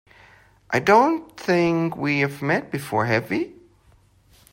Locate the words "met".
2.41-2.71